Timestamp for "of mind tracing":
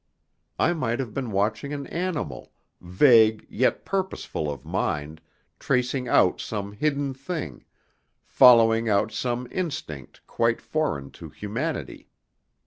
4.51-6.07